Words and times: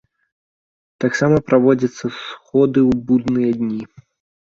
Таксама 1.05 1.37
праводзяцца 1.51 1.99
сходы 2.19 2.79
ў 2.89 2.93
будныя 3.15 3.51
дні. 3.65 3.83